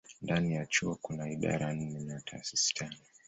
Ndani 0.21 0.55
ya 0.55 0.65
chuo 0.65 0.95
kuna 0.95 1.29
idara 1.31 1.73
nne 1.73 1.99
na 1.99 2.21
taasisi 2.21 2.73
tano. 2.73 2.95